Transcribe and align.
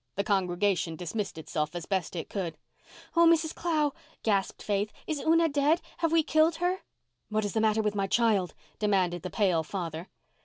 The 0.15 0.23
congregation 0.23 0.95
dismissed 0.95 1.37
itself 1.37 1.75
as 1.75 1.85
best 1.85 2.15
it 2.15 2.27
could. 2.27 2.57
"Oh, 3.15 3.27
Mrs. 3.27 3.53
Clow," 3.53 3.93
gasped 4.23 4.63
Faith, 4.63 4.91
"is 5.05 5.19
Una 5.19 5.47
dead? 5.47 5.79
Have 5.97 6.11
we 6.11 6.23
killed 6.23 6.55
her?" 6.55 6.79
"What 7.29 7.45
is 7.45 7.53
the 7.53 7.61
matter 7.61 7.83
with 7.83 7.93
my 7.93 8.07
child?" 8.07 8.55
demanded 8.79 9.21
the 9.21 9.29
pale 9.29 9.61
father. 9.61 10.09